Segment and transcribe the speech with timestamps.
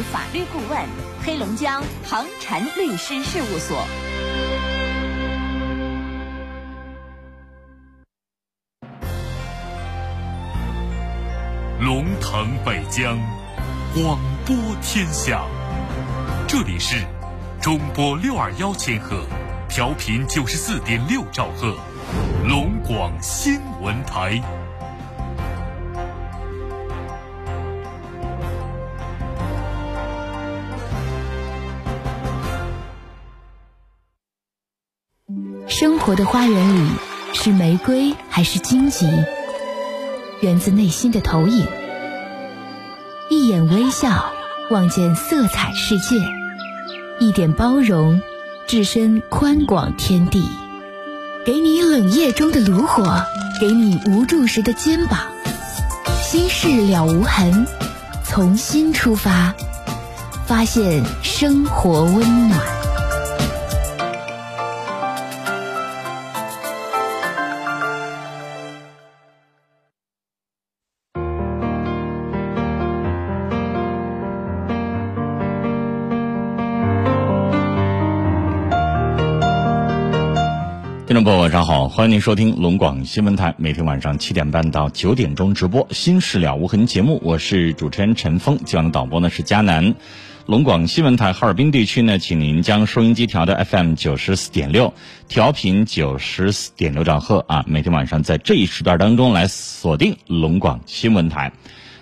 [0.00, 0.80] 法律顾问，
[1.24, 3.84] 黑龙江航禅律师事务所。
[11.80, 13.18] 龙腾北疆，
[13.92, 15.44] 广播天下。
[16.46, 17.04] 这里是
[17.60, 19.24] 中波六二幺千赫，
[19.68, 21.76] 调频九十四点六兆赫，
[22.46, 24.40] 龙广新闻台。
[36.02, 36.90] 活的花园里，
[37.32, 39.06] 是玫瑰还是荆棘？
[40.40, 41.64] 源自内心的投影。
[43.30, 44.32] 一眼微笑，
[44.70, 46.18] 望见色彩世界；
[47.20, 48.20] 一点包容，
[48.66, 50.42] 置身宽广天地。
[51.46, 53.24] 给你冷夜中的炉火，
[53.60, 55.20] 给你无助时的肩膀。
[56.20, 57.64] 心事了无痕，
[58.24, 59.54] 从心出发，
[60.46, 62.60] 发现生活温暖。
[81.22, 89.94] 众朋友，晚上好，欢迎您收听龙广新闻台每天晚上七点半到九点钟直播《心事了无痕》节目，我是主持人陈峰，今晚的导播呢是佳南。
[90.46, 94.92] 龙广新闻台哈尔滨地区呢，请您将收音机调到 FM 九十四点六，
[95.28, 101.52] 调频九十四点六兆赫啊，每天晚上在这一时段当中来锁定龙广新闻台。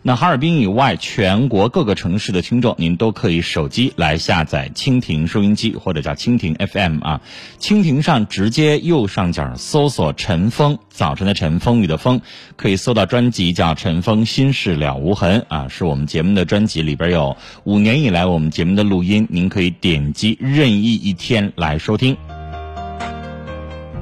[0.03, 7.21] 那哈尔滨以外，全国各个城市的听众，您都可以手机来下载蜻蜓收音机，或者叫蜻蜓 FM 啊。
[7.59, 12.23] 蜻蜓上直接右上角搜索“陈峰”，早晨的晨，风雨的风，
[12.57, 22.17] 可以搜到专辑叫《陈峰心事了无痕》啊，是我们节目的专辑，里边有五年以来我们节目的录音，您可以点击任意一天来收听。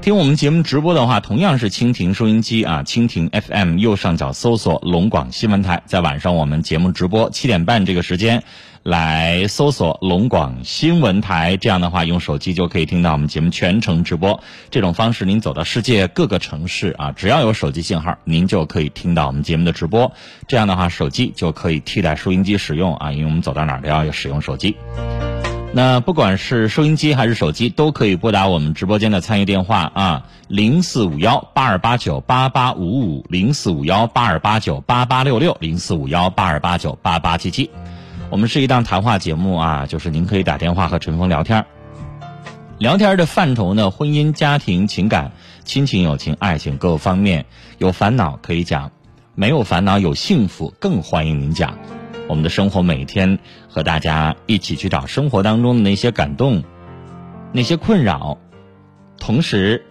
[0.08, 8.42] 听我们节目直播的话，同样是蜻蜓收音机啊，蜻蜓 FM 右上角搜索龙广新闻台，在晚上我们节目直播七点半这个时间，
[8.82, 14.42] 来搜索龙广新闻台，这样的话用手机就可以听到我们节目全程直播。
[14.70, 20.10] 这种方式，您走到世界各个城市啊，只要有手机信号，您就可以听到我们节目的直播。
[20.46, 24.74] 这样的话，手机就可以替代收音机使用啊，因为我们走到哪儿都要使用手机。
[25.70, 37.70] 那不管是收音机还是手机，都可以拨打我们直播间的参与电话啊，零四五幺八二八九八八五五，零四五幺八二八九八八六六，零四五幺八二八九八八七七。
[38.30, 41.64] 我们是一档谈话节目啊，就是您可以打电话和陈峰聊天。
[42.78, 45.32] 聊天的范畴呢，婚姻、家庭、情感、
[45.64, 47.44] 亲情、友情、爱情各个方面，
[47.76, 48.90] 有烦恼可以讲，
[49.34, 51.76] 没有烦恼有幸福更欢迎您讲。
[52.28, 56.62] 我们的生活每天和大家一起去找生活当中的那些感动，
[57.52, 58.38] 那些困扰，
[59.18, 59.84] 同时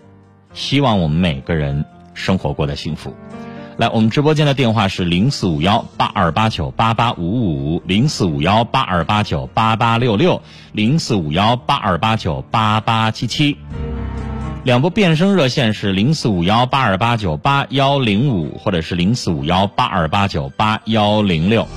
[0.54, 1.84] 希望我们每个人
[2.14, 3.14] 生活过得幸福。
[3.78, 13.58] 来，我们直播间的电话是零四五幺八二八九八八五五，零四五幺八二八九八八六六，零四五幺八二八九八八七七。
[14.64, 21.68] 两部变声热线是零四五幺八二八九八幺零五，或者是零四五幺八二八九八幺零六。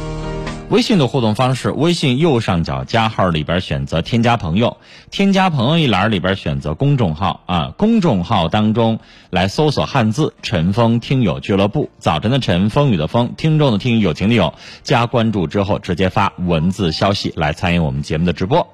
[0.71, 4.77] 微信的互动方式：微信右上角加号里边选择添加朋友，
[5.11, 14.55] 添加朋友一栏里边选择公众号啊，公众号当中来搜索汉字“陈峰听友俱乐部”，早晨的晨，风雨的风，听众的听，友情的友，
[14.85, 18.65] 加关注之后直接发文字消息来参与我们节目的直播。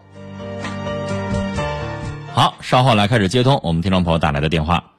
[2.35, 4.96] 好，稍后来开始接通我们听众朋友打来的电话。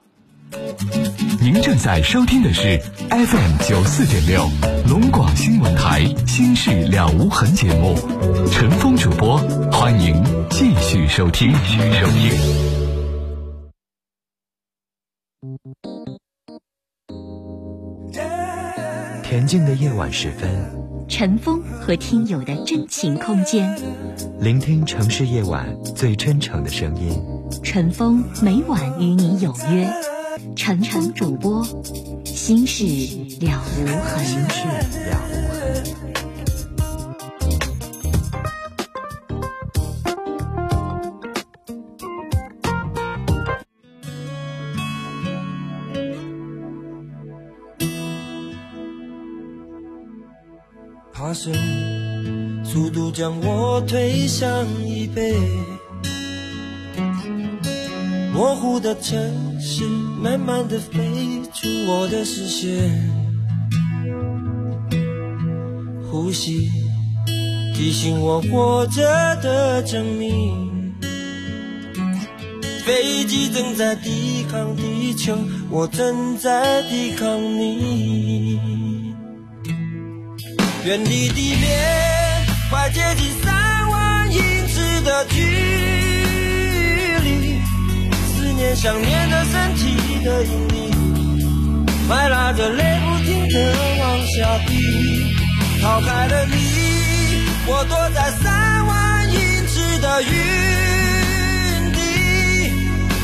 [1.49, 2.77] 您正在收听的是
[3.09, 4.45] FM 九四点六
[4.89, 7.95] 龙广新闻台《心事了无痕》节目，
[8.51, 9.37] 陈峰主播，
[9.71, 11.53] 欢迎继续收听。
[11.53, 12.31] 继续收听。
[19.23, 20.49] 恬静的夜晚时分，
[21.07, 23.73] 陈峰和听友的真情空间，
[24.41, 27.17] 聆听城市夜晚最真诚的声音。
[27.63, 29.89] 陈峰每晚与你有约。
[30.57, 31.63] 陈晨主播，
[32.25, 32.83] 心事
[33.45, 34.25] 了无痕。
[34.25, 34.65] 心事
[35.09, 35.83] 了无痕。
[51.13, 51.53] 爬升，
[52.65, 55.37] 速度将我推向椅背。
[58.33, 59.17] 模糊的城
[59.59, 59.83] 市，
[60.19, 62.91] 慢慢的飞出我的视线。
[66.09, 66.69] 呼吸，
[67.75, 69.01] 提醒我活着
[69.41, 70.93] 的证明。
[72.83, 75.37] 飞机正在抵抗地球，
[75.69, 78.59] 我正在抵抗你。
[80.85, 85.96] 远离地面，快接近三万英尺的距离。
[88.57, 89.95] 念想念的身体
[90.25, 90.91] 的引力，
[92.07, 94.73] 快拉着泪不停地往下滴。
[95.79, 96.55] 逃开了你，
[97.67, 99.37] 我躲在三万英
[99.67, 100.27] 尺的云
[101.93, 101.99] 底。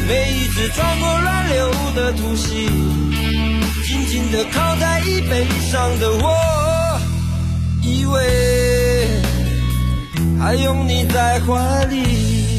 [0.07, 2.67] 每一次穿过乱流的突袭，
[3.87, 6.37] 紧紧地靠在椅背上的我，
[7.81, 9.09] 以为
[10.39, 12.52] 还拥你在怀里。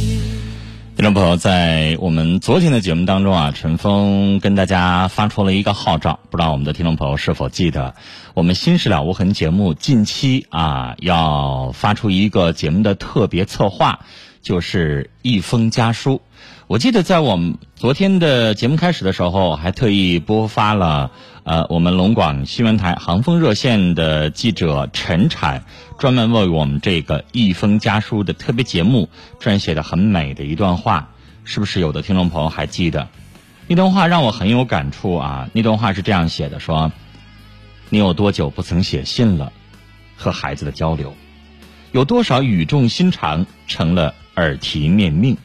[1.05, 7.95] 听众朋友，在我们昨天的节目当中啊，陈峰跟大家发出了一个号召，不知道我们的听众朋友是否记得，
[8.33, 14.01] 我们《新事了无痕》节目近期啊要发出一个节目的特别策划，
[14.41, 16.23] 就是一封家书。
[16.66, 21.11] 我记得在我们昨天的节目开始的时候，还特意播发了
[21.43, 25.66] 呃我们龙广新闻台航风热线的记者陈产
[25.99, 31.11] 专门为我们这个一封家书的特别节目撰写的很美的一段话，
[31.44, 33.08] 是不是有的听众朋友还记得？
[33.66, 35.50] 那段话让我很有感触啊！
[35.52, 36.93] 那段话是这样写的：说，
[37.90, 39.52] 你有多久不曾写信了？
[40.16, 41.14] 和孩子的交流，
[41.93, 45.37] 有多少语重心长成了耳提面命？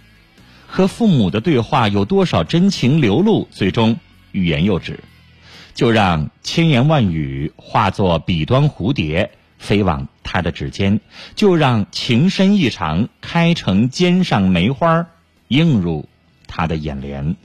[0.79, 3.97] 和父母的对话有多少真情流露，最终
[4.31, 5.01] 欲言又止？
[5.73, 10.99] 就让千言万语化作笔端蝴蝶，飞往他的指尖；
[11.35, 15.05] 就让情深意长开成肩上梅花，
[15.49, 16.07] 映入
[16.47, 17.35] 他的眼帘。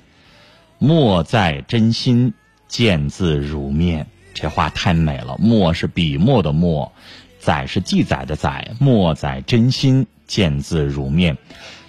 [0.79, 2.35] 墨在真心，
[2.69, 4.07] 见字如面。
[4.33, 5.37] 这话太美了。
[5.41, 6.93] 墨是笔墨的墨，
[7.41, 8.77] 载是记载的载。
[8.79, 11.37] 墨在真心，见字如面。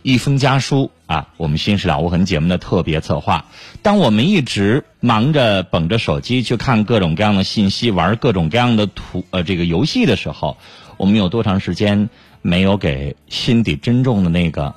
[0.06, 3.46] 一封家书啊，我们《新事了无痕》节目的特别策划。
[3.82, 10.58] 当我们一直忙着捧着手机去看各种各样的信息，玩各种各样的图呃这个游戏的时候，
[10.98, 12.12] 我们有多长时间
[12.44, 14.76] 没有给心底珍重的那个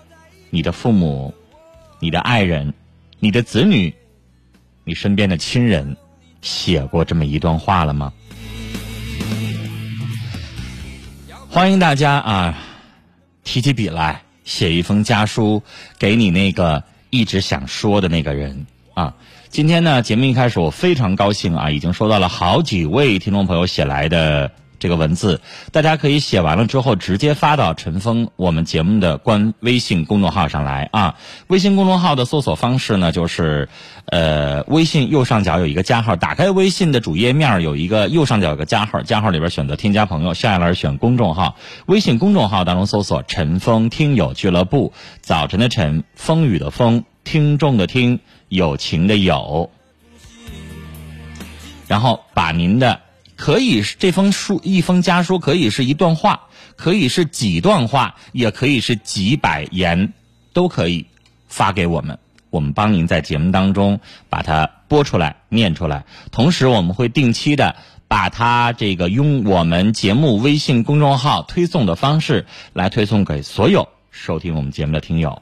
[0.49, 1.35] 你的父母、
[2.01, 2.73] 你的爱人、
[3.19, 3.95] 你的子女、
[4.83, 5.99] 你身边的亲人
[6.41, 8.15] 写过这么一段话了吗？
[11.51, 12.59] 欢迎大家啊，
[13.45, 14.23] 提起笔来。
[14.49, 15.63] 写一封家书
[15.99, 19.15] 给你那个一直想说的那个人啊！
[19.51, 25.41] 今天呢，节目一开始我非常高兴啊，已经收到了好几位听众朋友写来的这个文字，
[25.73, 31.17] 大家可以写完了之后直接发到陈峰我们节目的官微信公众号上来啊。
[31.49, 33.69] 微信公众号的搜索方式呢，就是
[34.07, 49.71] 呃，微信右上角有一个加号，打开微信的主页面有一个右上角有个加号，加号里边选择添加朋友，下一栏选公众号，微信公众号当中搜索“陈峰听友俱乐部”，早晨的晨，风雨的风，听众的听，友情的友，
[51.87, 53.01] 然后把您的
[53.39, 60.13] 可以是这封书一封家书，可以是一段话，可以是几段话，也可以是几百言，
[60.53, 61.07] 都可以
[61.49, 62.19] 发给我们。
[62.51, 67.77] 我们帮您在节目当中把它播出来、念出来，同时我们会定期的
[68.09, 75.41] 把它这个用我们节目微信公众号推送的方式来推送给所有收听我们节目的听友。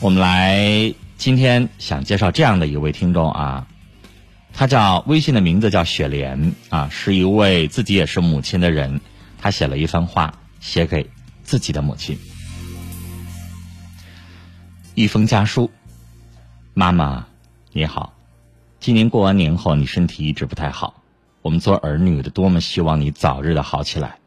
[0.00, 3.66] 我们来今天想介绍这样的一位听众啊，
[4.52, 9.00] 他叫微信的名字叫雪莲啊，是一位自己也是母亲的人，
[9.38, 11.08] 他写了一番话写给
[11.42, 12.18] 自己的母亲。
[14.94, 15.70] 一封家书，
[16.74, 17.26] 妈妈，
[17.72, 18.12] 你好，
[18.80, 21.02] 今年过完年后，你身体一直不太好。
[21.40, 24.18] 我们做儿女的多么希望你早日的好起来，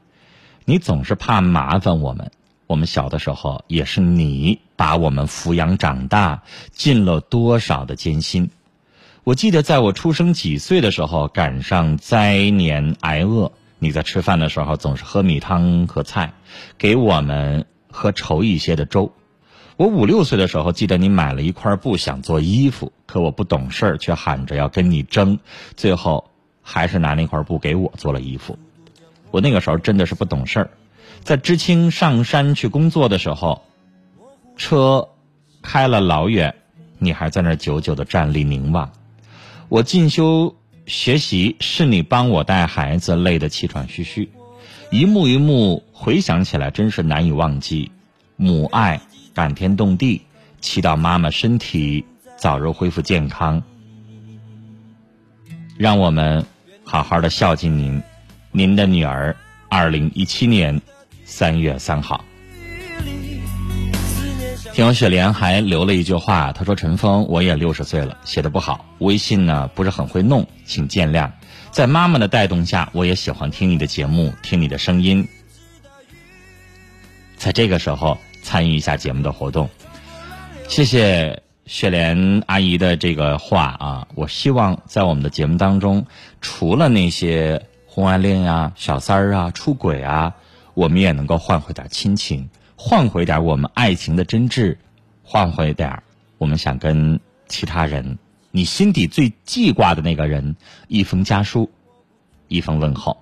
[0.66, 2.32] 你总是怕麻烦我们。
[2.66, 8.50] 我们小的时候也是你把我们抚养长大，尽了多少的艰辛。
[9.24, 16.34] 我记得在我出生几岁的时候，赶上灾年挨饿，你在吃饭的时候总是喝米汤和菜，
[16.78, 19.14] 给我们喝稠一些的粥。
[19.78, 25.40] 我五六岁的时候，记得你买了一块布想做衣服，可我不懂事儿，却喊着要跟你争，
[25.78, 26.30] 最后
[26.62, 28.60] 还是拿那块布给我做了衣服。
[29.32, 30.70] 我那个时候真的是不懂事儿，
[31.22, 33.62] 在知青上山去工作的时候，
[34.58, 35.08] 车
[35.62, 36.56] 开了老远，
[37.00, 38.92] 你还在那儿久久的站立凝望。
[39.70, 40.56] 我进修
[40.86, 44.30] 学习是你帮我带孩子，累得气喘吁吁，
[44.92, 47.92] 一幕一幕回想起来，真是难以忘记
[48.36, 49.02] 母爱。
[49.34, 50.22] 感天动地，
[50.62, 52.06] 祈祷妈妈身体
[52.38, 53.64] 早日恢复健康，
[55.76, 56.46] 让我们
[56.84, 58.00] 好好的孝敬您。
[58.52, 59.36] 您的女儿
[59.70, 60.80] 二零一七年
[61.26, 62.24] 三月三号。
[64.74, 71.30] 听友雪莲还留了一句话，他说：“陈峰，我也六十岁了，写的不好，微信呢不是很会弄，请见谅。
[71.70, 75.28] 在妈妈的带动下，我也喜欢听你的节目，听你的声音。
[77.38, 79.70] 在这个时候参与一下节目的活动，
[80.68, 84.08] 谢谢雪莲阿姨的这个话啊！
[84.16, 86.04] 我希望在我们的节目当中，
[86.42, 90.34] 除了那些婚外恋呀、小三儿啊、出轨啊，
[90.74, 92.50] 我们也能够换回点亲情。”
[92.86, 94.76] 换回点我们爱情的真挚，
[95.24, 96.04] 换回点
[96.38, 98.18] 我们想跟其他人，
[98.52, 100.58] 你心底最记挂的那个人，
[100.90, 101.72] 一封家书，
[102.50, 103.18] 一封问候。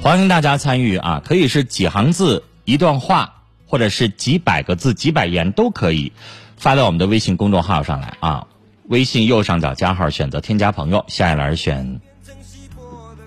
[0.00, 1.20] 欢迎大家参与啊！
[1.24, 6.12] 可以是几行字、一段话，或者是几百个字、几百言都可以，
[6.56, 8.46] 发到我们的微信公众号上来啊！
[8.84, 12.00] 微信右上角加号，选择添加朋友，下一栏选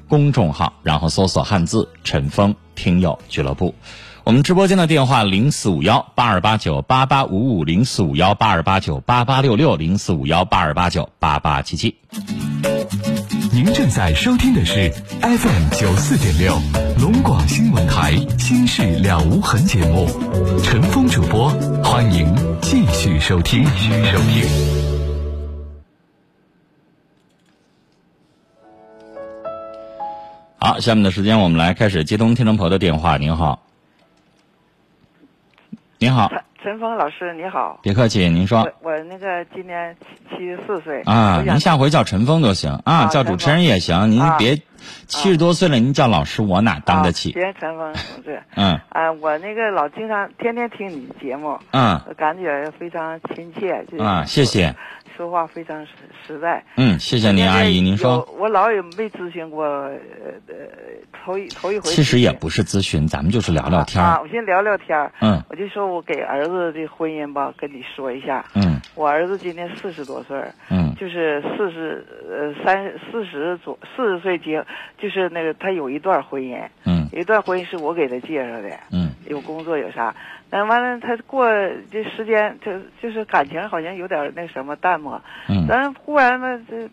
[0.08, 3.76] 公众号，然后搜索汉字“陈峰听友俱乐部”。
[4.26, 11.96] 我们直播间的电话零四五幺八二八九八八五五零四五幺八二八九八八六六零四五幺八二八九八八七七。
[13.54, 14.90] 您正在收听的是
[15.22, 16.60] FM 九四点六
[17.00, 20.08] 龙广新闻台《心事了无痕》节目，
[20.64, 21.50] 陈峰主播，
[21.84, 23.64] 欢迎继续收听。
[23.64, 24.44] 继续收听。
[30.58, 33.18] 好，下面的时间我们来开始接通听众朋友的电话。
[33.18, 33.65] 您好。
[35.98, 37.80] 你好，陈陈峰老师，你好。
[37.82, 38.70] 别客气，您说。
[38.82, 41.02] 我我那个今年七七十四岁。
[41.04, 44.12] 啊，您下回叫陈峰都行啊，叫主持人也行。
[44.12, 44.58] 您别
[45.08, 47.32] 七十多岁了，您叫老师，我哪当得起？
[47.32, 48.44] 别陈峰同志。
[48.56, 48.78] 嗯。
[48.90, 51.58] 啊，我那个老经常天天听你节目。
[51.72, 52.02] 嗯。
[52.18, 53.86] 感觉非常亲切。
[53.98, 54.76] 啊，谢谢。
[55.16, 55.92] 说话非常实
[56.26, 56.64] 实在。
[56.78, 58.28] 嗯，谢谢您，阿姨，您说。
[58.38, 59.96] 我老也没咨询过，呃，
[61.14, 61.90] 头一头一回。
[61.90, 65.42] 其实也不是咨询，咱们就是聊聊天啊，我先聊聊天嗯。
[65.50, 68.46] 我就说我给儿子的婚姻吧，跟你说一下。
[68.56, 68.80] 嗯。
[68.96, 70.38] 我儿子今年四十多岁
[70.70, 70.94] 嗯。
[71.00, 74.66] 就是四十呃三四十左四十岁结，
[74.98, 76.60] 就是那个他有一段婚姻。
[76.86, 77.08] 嗯。
[77.12, 78.70] 有一段婚姻是我给他介绍的。
[78.92, 79.05] 嗯。
[79.28, 80.16] 有工作有啥？
[80.50, 81.48] 但完了，他过
[81.92, 85.20] 这时间，就就是感情好像有点那什么淡漠。
[85.50, 85.66] 嗯。
[85.68, 86.88] 但是忽然呢，这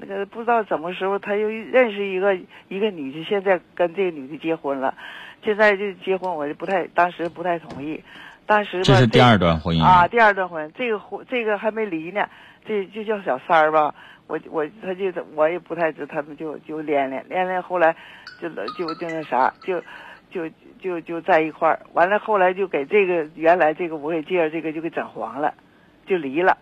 [0.00, 2.34] 那个不知道怎么时候，他又认识一个
[2.68, 4.94] 一个女的，现在跟这个女的结婚了。
[5.44, 8.02] 现在就结婚，我就不太当时不太同意。
[8.46, 12.26] 当时这是第二段婚姻啊，第二段婚，这个婚这个还没离呢，
[12.66, 13.94] 这就叫小三儿吧。
[14.26, 17.94] 我我他就我也不太知，他们就就连连连连，后来
[18.40, 19.80] 就就就那啥就。
[20.34, 20.50] 就
[20.80, 25.54] 就就在一块儿，完了后来就给这个原来这个我给介绍这个就给整黄了，
[26.04, 26.58] 就离了，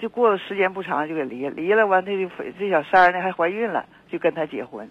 [0.00, 4.90] 就过了时间不长就给离了离了，完他就这小三儿呢还怀孕了，就跟他结婚，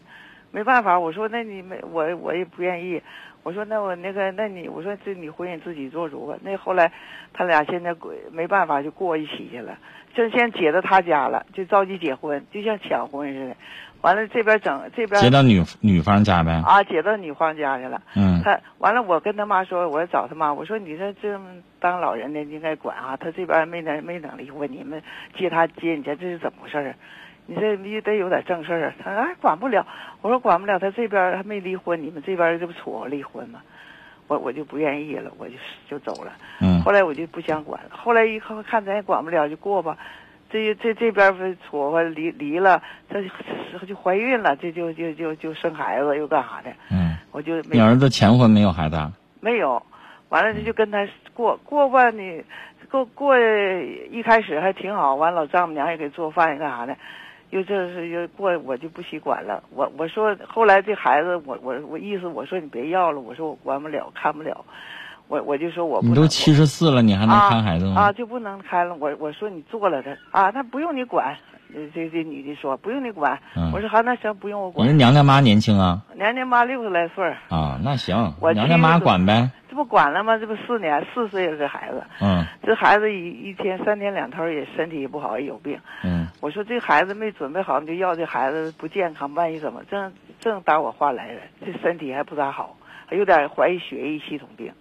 [0.52, 3.02] 没办法，我说那你没我我也不愿意，
[3.44, 6.92] 我说那我那个那你我说这你婚姻自己做主吧，那后来
[7.34, 7.96] 他俩现在
[8.32, 9.78] 没办法就过一起去了，
[10.14, 13.56] 就先结到他家了，就着急结婚，就像抢婚似的。
[14.02, 16.52] 完了，这边整这边结到女女方家呗。
[16.66, 18.02] 啊，结到女方家去了。
[18.16, 18.42] 嗯。
[18.44, 21.40] 他完了，我跟他妈说，我找他妈，我说你这这
[21.80, 23.16] 当老人的应该管啊。
[23.16, 25.04] 他这边没能没能离婚，你们
[25.38, 26.96] 接他接你家，这是怎么回事？
[27.52, 28.94] 你这你得有点正事儿。
[29.04, 29.86] 他说哎，管不了。
[30.22, 33.60] 我说管不了，他这边还没离婚，你们这边这不撮合离婚吗？
[34.28, 35.56] 我我就不愿意了，我就
[35.90, 36.32] 就走了。
[36.62, 36.82] 嗯。
[36.82, 37.90] 后来我就不想管了。
[37.92, 39.98] 后来一看看咱也管不了，就过吧。
[40.50, 43.22] 这这这边撮合离离了，这
[43.86, 46.70] 就怀孕了，这就就就就生孩子又干啥的？
[46.90, 48.98] 嗯，我就你儿子前婚没有孩子？
[49.40, 49.82] 没有，
[50.30, 52.44] 完了他就跟他过过吧，你
[52.90, 56.98] 过过一开始还挺好，完老丈母娘也给做饭也干啥的，
[57.52, 59.64] 又这是又过我就不习惯了。
[59.76, 64.66] 我我说后来这孩子我我我意思我说你别要了，我说我管不了看不了。
[65.28, 68.02] 我我就说我你都七十四了，你还能看孩子吗？
[68.02, 68.94] 啊，就不能看了。
[68.96, 71.34] 我我说你做了他啊，他不用你管。
[71.94, 73.40] 这这女的说不用你管。
[73.74, 74.88] 我说好，那行，不用我管。
[74.88, 76.02] 人娘家妈年轻啊。
[76.16, 79.50] 娘家妈六十来岁啊，那行，我娘家妈管呗。
[79.70, 80.38] 这不管了吗？
[80.38, 82.04] 这不四年四岁了，这孩子。
[82.20, 82.46] 嗯。
[82.62, 85.80] 这孩子一一天三天两头也身体也不好，也有病。
[86.04, 86.28] 嗯。
[86.42, 89.82] 我说这孩子没准备好，你就要这孩子不健康，万一怎么？
[89.90, 92.76] 正正打我话来了，这身体还不咋好，
[93.08, 94.72] 还有点怀疑血液系统病。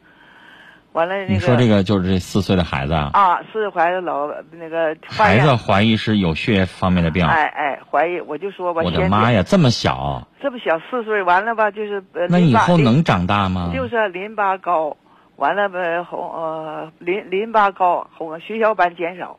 [0.92, 3.10] 完了，你说这个就是这四岁的孩子啊？
[3.12, 7.24] 啊，四岁孩子老那个孩子怀疑是有血液方面的病。
[7.24, 10.26] 哎哎，怀疑我就说吧，我的妈呀，这么小！
[10.42, 12.26] 这么小四岁，完了吧就是呃。
[12.28, 13.70] 那以后能长大吗？
[13.72, 14.96] 就是淋巴高，
[15.36, 19.38] 完了呗红呃淋淋巴高红血小板减少，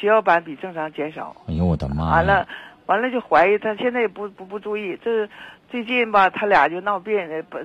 [0.00, 1.36] 血小板比正常减少。
[1.46, 2.10] 哎呦我的妈！
[2.10, 2.48] 完了
[2.86, 5.28] 完了就怀疑他现在也不不不注意，这
[5.70, 7.58] 最近吧，他俩就闹别扭，不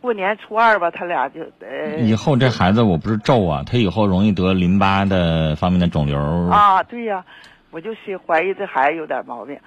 [0.00, 6.18] 过年初二吧，他俩就呃以后这孩子我不是咒啊，他以后容易得淋巴的方面的肿瘤。
[6.50, 7.24] 啊，对呀、
[7.70, 9.58] 我就心怀疑这孩子有点毛病。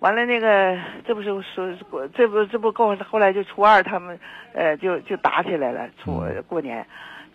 [0.00, 4.18] 完了，那个这不是说，这不这不够，后来就初二他们
[4.52, 5.88] 呃就就打起来了。
[6.02, 6.86] 初过年，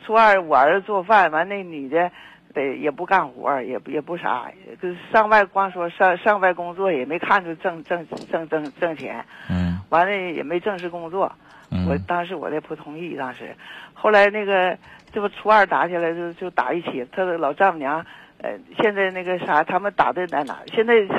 [0.06, 2.10] 初二我儿子做饭，完那女的
[2.54, 4.50] 得也不干活，也不也不啥，
[4.82, 9.26] 就上外光说上上外工作，也没看着挣挣挣挣挣钱。
[9.50, 11.53] 嗯完了也没正式工作，嗯
[11.88, 13.56] 我当时我也不同意，当时，
[13.94, 14.78] 后来那个
[15.12, 18.06] 这不初二打起来就就打一起，他的老丈母娘，
[18.40, 20.60] 呃，现在那个啥，他们打的在哪？
[20.74, 21.18] 现在他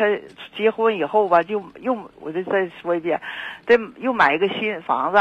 [0.57, 3.21] 结婚以后吧，就又我就再说一遍，
[3.67, 5.21] 这又买一个新房子，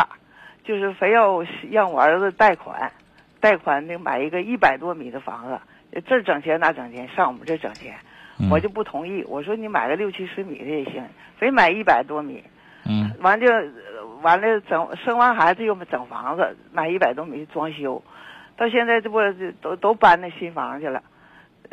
[0.63, 2.91] 就是非要让我儿子贷款，
[3.39, 7.95] 贷款那买一个一百多米的房子，这儿整钱那整钱，上我们这儿整钱，
[8.39, 11.03] 嗯我就不同意，我说你买个六七十米的也行，
[11.37, 12.43] 非买一百多米。
[12.85, 13.63] 嗯完就呃
[14.23, 18.01] 完了整生完孩子又整房子，买一百多米装修，
[18.57, 19.19] 到现在这不
[19.61, 21.03] 都都搬那新房去了。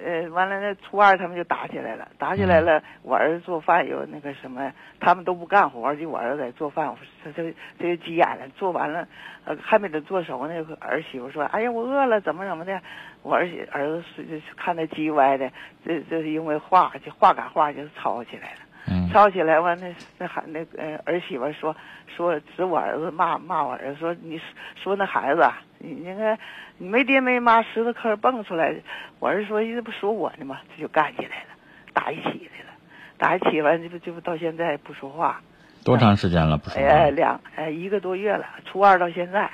[0.03, 2.83] 呃，完了那初二他们就打起来了，打起来了。
[3.03, 6.89] 我儿子做饭有那个什么，他们都不干活，就我儿子在做饭。
[6.89, 9.07] 我说这这这就急眼了，做完了，
[9.45, 12.81] 呃，还没等做熟，呢儿媳妇说：“哎呀，我饿了，怎么怎么的。”
[13.23, 15.51] 我儿媳儿子是看他叽歪的，
[15.85, 18.61] 这这是因为话就话赶话就吵起来了。
[18.91, 21.75] 嗯吵起来完，那那孩那呃儿媳妇说
[22.17, 24.41] 说指我儿子骂骂我儿子说你
[24.83, 26.37] 说那孩子啊你那个
[26.77, 28.75] 你没爹没妈石头坑蹦出来，
[29.19, 30.59] 我儿子说这不说我呢吗？
[30.77, 31.55] 这就干起来了，
[31.93, 32.73] 打一起来了，
[33.17, 35.41] 打一起完这不这不到现在不说话，
[35.85, 37.11] 多长时间了不说哎？
[37.11, 39.51] 两哎一个多月了，初二到现在，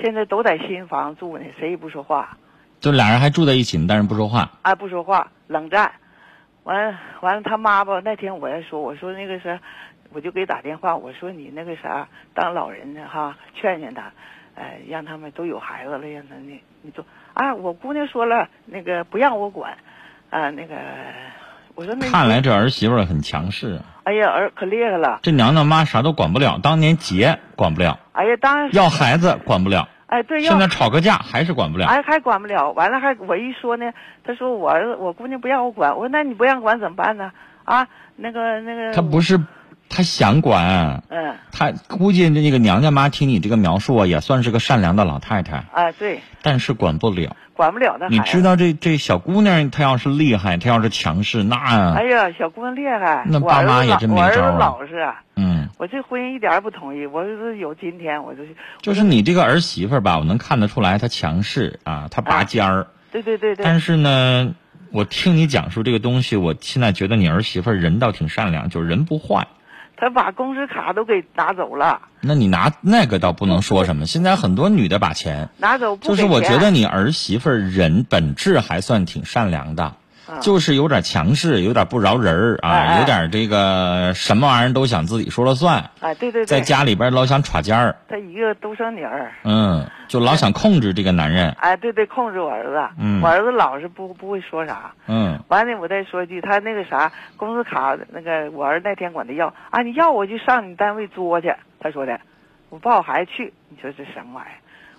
[0.00, 2.36] 现在都在新房住呢，谁也不说话。
[2.80, 4.50] 就俩人还住在一起呢，但是不说话。
[4.62, 5.92] 啊，不说话，冷战。
[6.64, 9.60] 完了，完了，他妈吧，那天我还说，我说那个啥，
[10.12, 14.10] 我就给打电话，我说你那个啥，当老人的哈，劝劝他，
[14.54, 17.04] 呃，让他们都有孩子了，让他那你做
[17.34, 19.76] 啊，我姑娘说了，那个不让我管，
[20.30, 20.74] 啊，那个，
[21.74, 31.86] 我说那看来这儿媳妇儿很强势啊，哎呀，儿可厉害了，这娘娘妈啥都管不了，当年结管不了，哎呀，当然要孩子管不了，哎对，现在吵个架还是管不了。
[31.86, 32.70] 哎，还管不了。
[32.70, 33.86] 完了还我一说呢，
[34.24, 37.32] 他说我儿子我姑娘不让我管，我说那你不让管怎么办呢？
[37.64, 39.40] 啊，那个那个，他不是
[39.88, 47.36] 他想管，嗯他估计那个娘家妈听你这个描述啊，也算是个善良的老太太，啊对，但是管不了。
[47.54, 47.96] 管不了。
[48.10, 51.56] 你知道这这小姑娘，她要是厉害，她要是强势，那
[51.94, 62.86] 哎呀，小姑娘厉害，那爸妈也老我儿子真没招啊老实啊，嗯，我这婚姻一点儿也不同意，我就是有今天，我就是就是你这个儿媳妇儿吧，我能看得出来她强势啊，她拔尖儿。
[63.10, 64.54] 对对对对，但是呢，
[64.92, 69.46] 我听你讲述这个东西，我现在觉得你儿媳妇儿人倒挺善良，就是人不坏。
[69.96, 74.06] 她把工资卡都给拿走了，那你拿那个倒不能说什么。
[74.06, 79.96] 现在很多女的把钱，拿走不就是我觉得你儿媳妇儿人本质还算挺善良的，啊
[80.40, 82.98] 就是有点强势，有点不饶人儿啊，哎哎。
[83.00, 93.20] 有点这个什么玩意儿都想自己说了算，啊，对对对，在家里边老想耍尖儿，他一个独生女儿，嗯，就老想控制这个男人，哎，对对，控制我儿子，嗯。
[93.22, 95.38] 我儿子老是不不会说啥，嗯。
[95.48, 101.52] 完了，我再说一句，他那个啥，工资卡那个，我儿子那天管他要啊，你要我就上你单位作去。
[101.80, 102.18] 他说的，
[102.70, 103.52] 我抱孩子去。
[103.68, 104.56] 你说这什么玩意儿？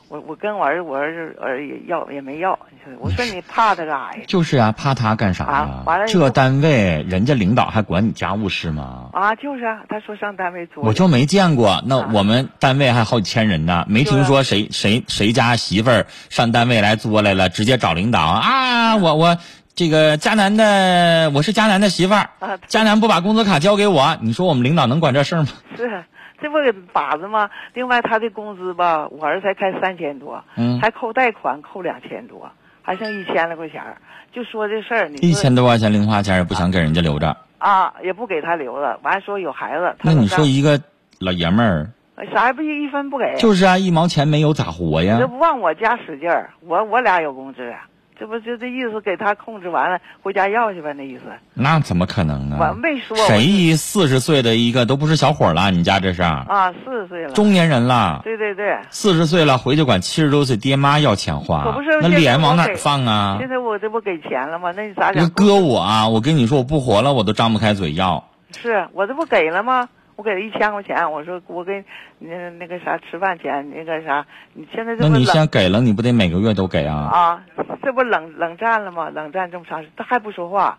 [0.08, 2.58] 我我跟我儿，我儿子儿也要也没要。
[2.70, 4.24] 你说，我说你怕他干啥呀？
[4.28, 5.84] 就是啊、怕他干啥呀啊？
[5.86, 9.10] 完了这单位人家领导还管你家务事吗？
[9.13, 10.88] 啊，就是啊，他说上单位作去。
[10.88, 18.96] 我就没见过，那啊我们单位还好几千人呢，没听说谁谁谁家媳妇儿上单位来作来了，直接找领导啊！
[18.98, 19.38] 我我
[19.74, 25.48] 这个迦南的，我是迦南的媳妇儿啊，迦南不把工资卡交给我，你说我们领导能管这事儿吗？
[25.76, 26.04] 是，
[26.41, 26.58] 这不
[26.91, 27.50] 把子吗？
[27.74, 33.98] 另外他的工资吧，我儿子才开三千多，嗯还扣贷款扣两千多，还剩一千来块钱儿
[34.32, 39.00] 就说这事儿，你说一千多块钱零花钱也不想给人家留着，啊，也不给他留了。
[39.04, 40.80] 完说有孩子，那你说一个
[41.19, 41.89] 老爷们儿，
[42.34, 45.28] 啥也不一分不给，就是啊，一毛钱没有咋活呀这？
[45.28, 51.23] 不往我家使劲儿，我我俩有工资啊，这不就这意思，给他控制完了，回家要去吧，那意思。
[51.54, 52.73] 那怎么可能我啊？
[52.73, 58.21] 没说，谁一四十岁的一个都不是小伙了，你家这是啊，四十岁了，中年人了。
[58.23, 63.38] 对对对，四十岁了，回去管七十多岁爹妈要钱可花不是，那脸往哪放啊？
[63.39, 64.71] 现在我这不给钱了吗？
[64.75, 65.30] 那你咋这个整？
[65.32, 68.23] 搁我啊，我跟你说，我不活了，我都张不开嘴要。
[68.58, 69.89] 是我这不给了吗？
[70.15, 71.84] 我给他一千块钱，我说我给
[72.19, 76.95] 你那那个啥吃饭钱，那个啥，你现在这那你不冷现在给了，你不得每个月都给啊？
[76.95, 77.45] 啊，
[77.84, 79.10] 这不冷冷战了吗？
[79.10, 80.78] 冷战这么长时间，他还不说话。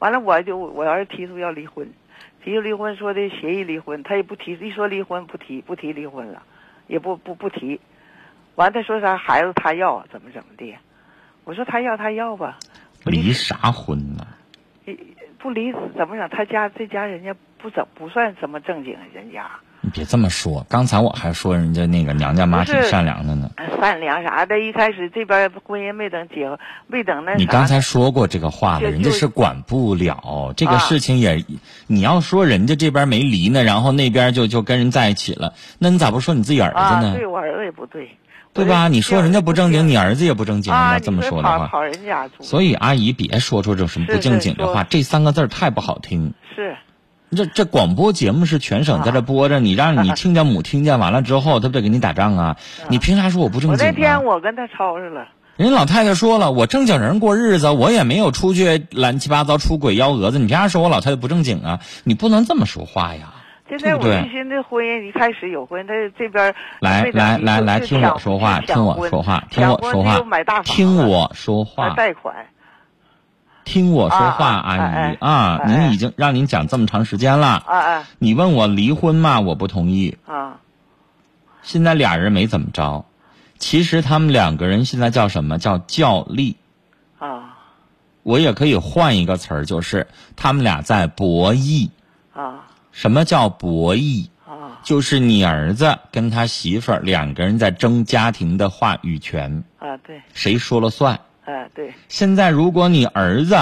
[0.00, 1.90] 完了，我就我要是提出要离婚，
[2.44, 6.42] 提出离婚说的协议离婚，他也不提，一说离婚不提，不提离婚了，
[6.86, 7.80] 也不不不提。
[8.54, 10.76] 完他说啥孩子他要怎么怎么的，
[11.44, 12.58] 我说他要他要吧，
[13.04, 14.26] 离啥婚呢？
[15.38, 16.28] 不离怎么整？
[16.28, 19.46] 他家这家人家不怎不算什么正经人家。
[19.80, 23.48] 你别这么说，刚才我还说人家那个娘家妈挺善良的呢。
[23.80, 27.34] 善良啥的，一开始这边婚姻没等结，没等那。
[27.34, 31.44] 你刚才说过这个话了，人家是管不了这个事情也。
[31.86, 37.14] 你要说人家这边没离呢，然后那边就就跟人在一起了，那你咋不说你自己儿子呢？
[37.16, 38.10] 对我儿子也不对。
[38.52, 38.88] 对吧？
[38.88, 41.70] 你说人家不正经，你儿子也不正经，啊这么说的话，
[42.40, 46.34] 所以阿姨别说出这种什么不正经的话，这三个字太不好听。
[46.56, 46.76] 是。
[47.30, 52.56] 这这广播节目是全省在这播着，你让你亲家母听见完了之后，他不得给你打仗啊？
[52.88, 53.86] 你凭啥说我不正经？
[53.86, 55.28] 我那天我跟他吵吵了。
[55.56, 60.38] 人老太太说了，我正经人过日子，我也没有出去乱七八糟出轨幺蛾子。
[60.38, 61.80] 你凭啥说我老太太不正经啊？
[62.04, 63.34] 你不能这么说话呀！
[63.68, 70.18] 现在我一心的婚姻一开始有婚，他这边来来来来听我说话，听我说话，听我说话，
[70.62, 72.34] 听我说话，贷款。
[73.68, 77.62] 听我说话，阿姨啊，您已经让您讲这么长时间了。
[77.66, 78.08] 啊啊！
[78.18, 80.16] 你问我离婚嘛，我不同意。
[80.26, 80.56] 啊。
[81.62, 83.04] 现在俩人没怎么着，
[83.58, 86.56] 其实他们两个人现在叫什么叫较力。
[87.18, 87.58] 啊。
[88.22, 91.90] 我也可以换一个词儿，就是他们俩在博弈。
[92.32, 92.64] 啊。
[92.90, 94.26] 什么叫博弈？
[94.46, 94.80] 啊。
[94.82, 99.62] 就是你儿子跟他媳妇儿两个人在争家庭的话语权。
[99.78, 100.22] 啊，对。
[100.32, 101.20] 谁说了算？
[101.48, 101.94] 哎，对。
[102.10, 103.56] 现在如果你儿子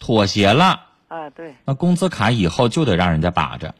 [0.00, 3.74] 妥协了，啊，对，那工资卡以后就得让人家把着，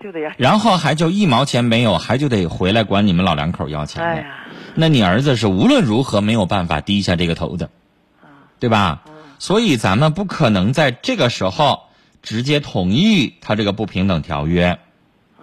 [0.00, 4.04] 就得然后还就一毛钱没有，还就得回来管你们老两口要钱。
[4.04, 7.70] 哎呀，那你儿子是无论如何没有办法低下这个头的，
[8.58, 9.00] 对吧？
[9.38, 11.84] 所以咱们不可能在这个时候
[12.20, 14.78] 直接同意他这个不平等条约，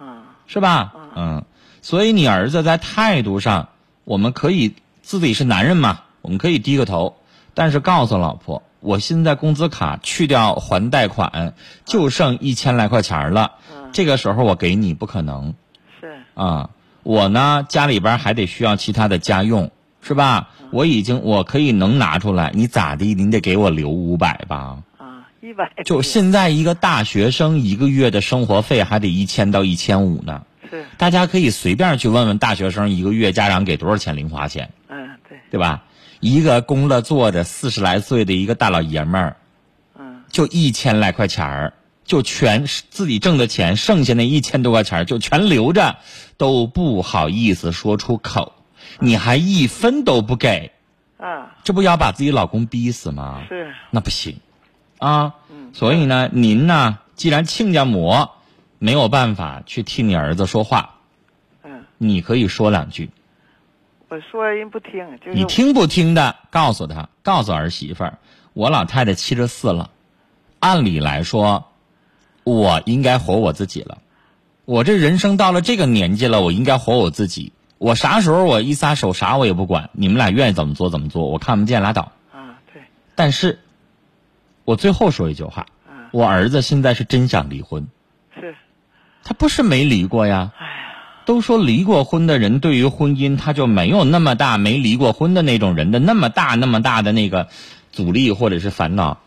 [0.00, 0.94] 嗯，是吧？
[1.16, 1.44] 嗯，
[1.82, 3.70] 所以你儿子在态度上，
[4.04, 4.76] 我们可以。
[5.08, 7.16] 自己是男人嘛，我们可以低个头，
[7.54, 11.54] 但是告诉老婆，我现在工资卡去掉还贷款，
[11.86, 13.52] 就剩一千来块钱了。
[13.90, 15.54] 这个时候我给你不可能。
[15.98, 16.18] 是。
[16.34, 16.68] 啊，
[17.04, 19.70] 我呢家里边还得需要其他的家用，
[20.02, 20.50] 是吧？
[20.72, 23.14] 我已经我可以能拿出来，你咋的？
[23.14, 24.82] 你得给我留五百吧。
[24.98, 25.72] 啊，一百。
[25.86, 30.42] 就现在一个大学生一个月的生活费还得一千到一千五呢。
[30.68, 30.84] 是。
[30.98, 34.68] 大家可以随便去问问大学生一个月家长给多少钱零花钱。
[35.50, 35.84] 对吧？
[36.20, 39.36] 一个供了坐的四十来岁的一个大老爷们儿，
[39.96, 45.98] 嗯，就一千来块钱儿，就全自己挣的钱，剩下那一千多块钱儿就全留着，
[46.36, 48.52] 都不好意思说出口。
[48.98, 50.72] 你还一分都不给，
[51.18, 53.42] 啊，这不要把自己老公逼死吗？
[53.48, 54.40] 是，那不行，
[54.98, 58.28] 啊，嗯，所以呢，您呢，既然亲家母
[58.80, 60.96] 没有办法去替你儿子说话，
[61.62, 63.10] 嗯，你可以说两句。
[64.10, 66.36] 我说人不听，你听不听的？
[66.50, 68.18] 告诉他，告诉儿媳妇儿，
[68.54, 69.90] 我老太太七十四了，
[70.60, 71.70] 按理来说，
[72.42, 73.98] 我应该活我自己了。
[74.64, 77.52] 我这人生到了这个年纪了，我应该活我自己。
[77.76, 82.12] 我啥时候我一撒手啥我也不管，你们俩愿意怎么做怎么做，我看不见拉倒。
[82.32, 82.82] 啊，对。
[83.14, 83.58] 但是，
[84.64, 85.66] 我最后说一句话，
[86.12, 87.86] 我儿子现在是真想离婚。
[88.34, 88.54] 是。
[89.22, 90.54] 他不是没离过呀。
[91.28, 97.48] 都说离过婚的人对于婚姻他就没有那么大没离过婚的那种人的那么大那么大的那个
[97.92, 99.18] 阻力或者是烦恼，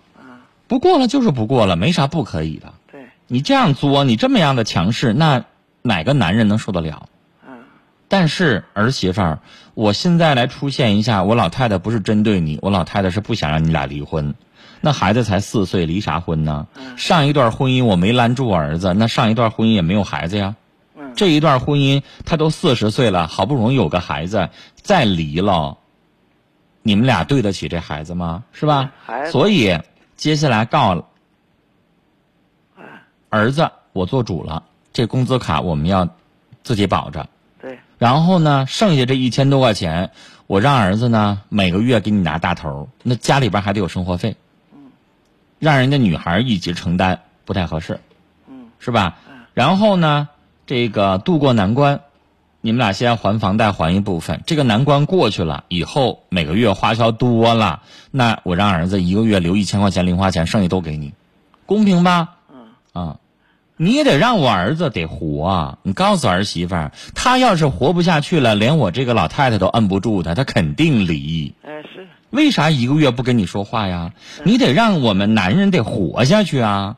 [0.67, 2.73] 不过了就是不过了，没啥不可以的。
[2.91, 5.45] 对，你这样作，你这么样的强势，那
[5.83, 7.07] 哪个男人能受得了？
[7.47, 7.59] 嗯。
[8.07, 9.39] 但是儿媳妇儿，
[9.75, 14.33] 我现在来出现一下，我老太太不是针对你，我老太太是不想让你俩离婚。
[14.79, 16.65] 那孩子才四岁，离啥婚呢？
[16.97, 20.55] 上一段婚姻我没拦住我儿子，那上一段婚姻也没有孩子呀。
[21.15, 25.77] 这一段婚姻，他都四十岁了，好不容易有个孩子，再离了，
[26.81, 28.43] 你们俩对得起这孩子吗？
[28.51, 28.91] 是吧？
[29.31, 29.77] 所以
[30.15, 31.05] 接下来告了，
[33.29, 36.07] 儿子，我做主了，这工资卡我们要
[36.63, 37.27] 自己保着。
[37.59, 37.77] 对。
[37.97, 40.09] 然后呢，剩下这一千多块钱，
[40.47, 44.35] 我让儿子呢每个月给你拿大头，那家里边还得有生活费。
[44.73, 44.91] 嗯。
[45.59, 47.99] 让人家女孩一起承担不太合适。
[48.47, 48.69] 嗯。
[48.79, 49.17] 是吧？
[49.53, 50.29] 然后呢？
[50.65, 52.01] 这个渡过难关，
[52.61, 54.41] 你们俩先还房贷还一部分。
[54.45, 61.13] 这个难关过去了以后，每个月花销多了，那我让儿子一个月留一千块钱零花钱，剩下都给你，
[61.65, 62.35] 公平吧？
[62.49, 62.67] 嗯。
[62.93, 63.17] 啊，
[63.77, 65.79] 你也得让我儿子得活。
[65.81, 71.53] 你告诉儿媳妇儿，他要是活不下去了，连我这个老太太都摁不住他，他肯定离。
[71.63, 72.07] 哎，是。
[72.29, 74.13] 为啥一个月不跟你说话呀？
[74.45, 76.95] 你得让我们男人得活下去啊。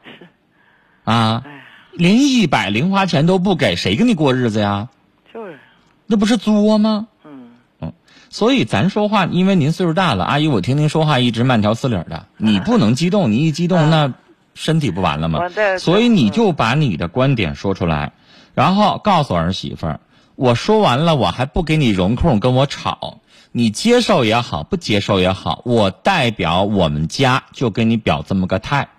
[1.05, 1.52] 啊，哎，
[1.95, 4.89] 连一百零花钱都不给，谁跟你过日子呀？
[5.33, 5.59] 就是，
[6.07, 7.07] 那不是作吗？
[7.23, 7.93] 嗯嗯，
[8.29, 14.13] 所以咱说话，因为您岁数大了，阿姨，我听您说话一直慢条斯理儿的，你不能激动，你一激动那
[14.55, 15.39] 身体不完了吗？
[15.79, 18.13] 所以你就把你的观点说出来，
[18.53, 19.99] 然后告诉儿媳妇儿，
[20.35, 23.19] 我说完了，我还不给你容空跟我吵，
[23.51, 28.89] 你接受也好，不接受也好，我代表我们家就跟你表这么个态。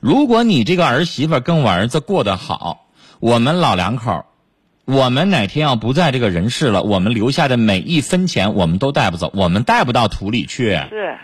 [0.00, 2.86] 如果你这个儿媳妇跟我儿子过得好，
[3.18, 4.24] 我们老两口
[4.84, 10.70] 我们哪天要不在这个人世了，我们留下的每一分钱我们都带不走，我们带不到土里去。
[10.88, 11.18] 是，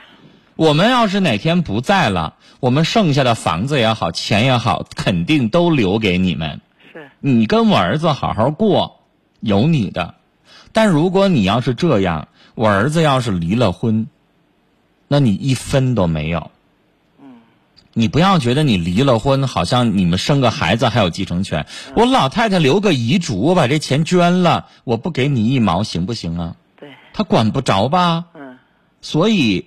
[0.56, 6.60] 我们要是哪天不在了，我们剩下的房子也好，钱也好，肯定都留给你们。
[6.92, 9.00] 是，你跟我儿子好好过，
[9.40, 10.14] 有你的。
[10.72, 14.08] 但如果你要是这样，我儿子要是离了婚，
[15.06, 16.50] 那你一分都没有。
[17.94, 21.66] 你不要觉得你离了婚，好像你们生个孩子还有继承权。
[21.94, 26.56] 我老太太留个遗嘱，我把这钱捐了，我不给你一毛，行不行啊？
[26.76, 28.26] 对，他管不着吧？
[28.34, 28.58] 嗯，
[29.00, 29.66] 所以，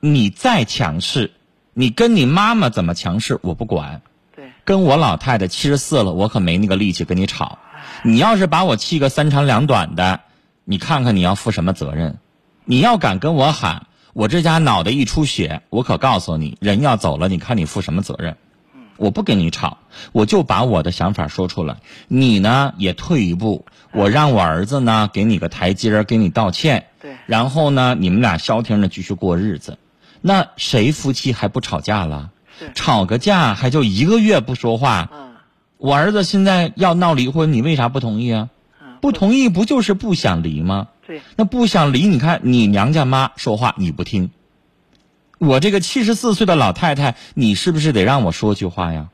[0.00, 1.30] 你再强势，
[1.72, 4.02] 你跟你妈妈怎么强势，我不管。
[4.34, 7.58] 对，跟我老太太七十四了，我可没那个力气跟你吵。
[8.02, 10.20] 你要是把我气个三长两短的，
[10.64, 12.18] 你看看你要负什么责任？
[12.64, 18.36] 你要敢跟我喊，我这家脑袋一出血，我可告诉你，人要走了，你看你负什么责任？
[18.98, 19.78] 我不跟你吵，
[20.12, 21.78] 我就把我的想法说出来。
[22.08, 26.86] 你呢也退一步，我让我儿子呢给你个台阶儿，给你道歉。
[27.00, 29.78] 对然后呢，你们俩消停的继续过日子。
[30.20, 32.30] 那谁夫妻还不吵架了？
[32.60, 35.08] 是吵个架还就一个月不说话。
[35.10, 35.32] 嗯，
[35.78, 38.50] 我儿子现在要闹离婚，你为啥不同意啊？
[38.80, 40.88] 嗯，不同意不就是不想离吗？
[41.06, 44.30] 对，那不想离，你看你娘家妈说话你不听，
[45.38, 49.08] 我这个七十四岁的老太太，你是不是得让我说句话呀？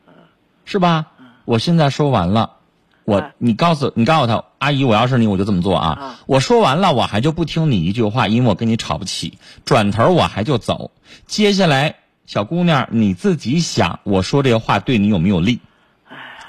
[0.64, 1.06] 是吧？
[1.46, 2.56] 我现在说完了，
[3.04, 6.20] 我嗯你告诉你告诉他，阿姨，我要是你，我就这么做啊啊。
[6.26, 10.90] 我说完了，我还就不听你一句话，因为我跟你吵不起，转头我还就走。
[11.26, 11.96] 接下来，
[12.26, 15.60] 小姑娘你自己想，我说这个话对你有没有利？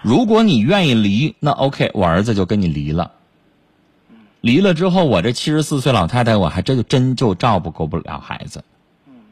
[0.01, 3.11] 如果你愿意离，那 OK，我儿子就跟你离了。
[4.41, 8.63] 离了之后，我这七十四岁老太太，我还真就真就照顾不了孩子。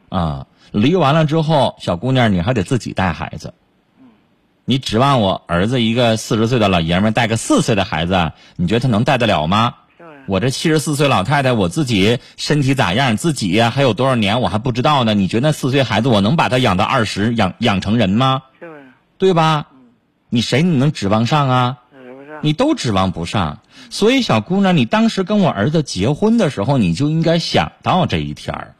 [0.09, 3.53] 啊，离完了之后，小姑娘你还得自己带孩子。
[4.65, 9.75] 你指望我儿子一个四十岁的老爷们带个四岁的孩子，你觉得他能带得了吗？
[10.27, 15.13] 我这七十四岁老太太，我自己身体咋样，自己还有多少年我还不知道呢。
[15.13, 18.41] 你觉得那四岁孩子我能把他养到二十，养养成人吗？
[19.17, 19.67] 对吧？
[20.29, 21.77] 你谁你能指望上啊？
[22.41, 23.59] 你都指望不上。
[23.89, 28.73] 所以小姑娘，你当时跟我儿子结婚的时候，你就应该想到这一天儿。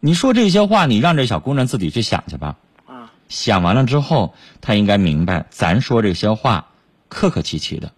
[0.00, 2.56] 你说这些话，你让这小姑娘自己去想去吧。
[2.86, 6.68] 啊，想完了之后，她应该明白，咱说这些话，
[7.08, 7.92] 客客气气的，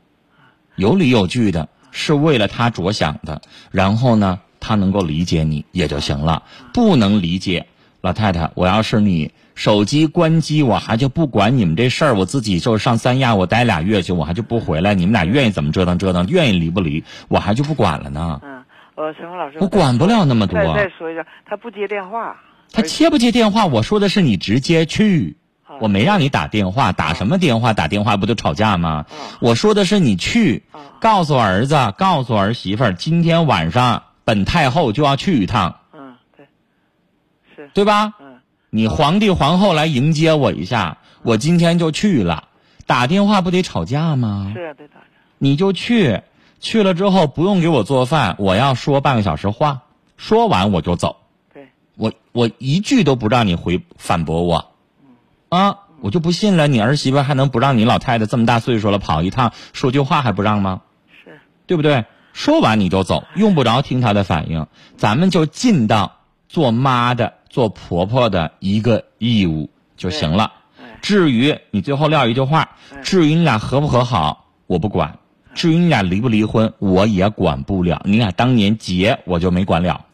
[0.75, 3.43] 有理有据的，是为了她着想的。
[3.71, 6.43] 然后呢，她能够理解你也就行了。
[6.73, 7.69] 不能理解，
[8.03, 14.93] 老太太，我要是你，手机关机，我还就不管你们这事儿，我自己就上三亚，我待俩月去，我还就不回来。
[14.93, 18.41] 你们俩愿意怎么折腾折腾，愿意离不离，我还就不管了呢。
[18.43, 18.65] 嗯，
[18.97, 22.37] 呃，陈峰老师，我管不了那么多再再说一下，他不接电话。
[22.73, 23.67] 他接不接电话？
[23.67, 27.73] 我说的是你直接去，啊我没让你打电话，打什么电话？
[27.73, 29.07] 打电话不就吵架吗？
[29.41, 30.65] 我说的是你去，
[30.99, 35.77] 告诉儿子，告诉儿媳妇儿，今天晚上本太后就要去一趟，
[37.75, 38.15] 对吧？
[38.21, 42.49] 嗯，你皇帝皇后来迎接我一下，我今天就去了。
[42.87, 44.53] 打电话不得吵架吗？
[44.55, 45.07] 是啊，对打着。
[45.39, 46.23] 你就去，
[46.61, 49.83] 去了之后不用给我做饭，我要说半个小时话，
[50.17, 51.17] 说完我就走。
[51.53, 54.73] 对，我我一句都不让你回反驳我，
[55.49, 60.83] 啊，我就不信了，你儿媳妇还能不让你老太太这么大岁数了跑一趟说句话还不让吗？
[61.25, 62.05] 是，对不对？
[62.33, 70.51] 说完你就走，用不着听她的反应，咱们就尽到做妈的、做婆婆的一个义务就行了。
[70.81, 75.19] 哎，至于你最后撂一句话，至于你俩和不和好，我不管；
[75.55, 78.01] 至于你俩离不离婚，我也管不了。
[78.07, 80.07] 你俩当年结，我就没管了；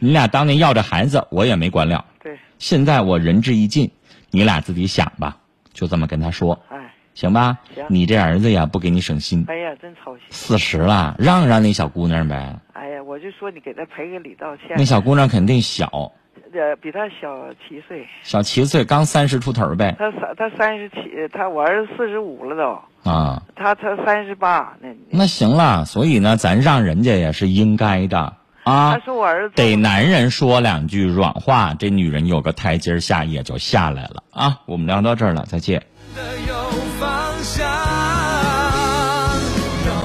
[0.00, 2.06] 你俩当年要这孩子，我也没管了。
[2.22, 3.90] 对，现在我仁至义尽，
[4.30, 5.36] 你俩自己想吧，
[5.74, 7.84] 就这么跟他说，哎，行吧行？
[7.90, 10.24] 你这儿子呀，不给你省心，哎呀，真操心。
[10.30, 12.58] 四十了，让让那小姑娘呗。
[12.72, 14.68] 哎呀，我就说你给他赔个礼道歉。
[14.78, 16.10] 那小姑娘肯定小，
[16.52, 19.94] 呃，比他小七岁，小七岁，刚三十出头呗。
[19.98, 20.96] 他三他三十七，
[21.32, 28.18] 他我儿子四十五了都，啊，他他三十八，那那行了，所以呢，咱让人家也是应该的
[28.64, 34.60] 啊他，说我儿子得男人说两句软话，这女人有个台阶下也就下来了啊。
[34.66, 35.82] 我们聊到这儿了，再见。
[36.14, 36.54] 的有
[36.98, 37.87] 方向。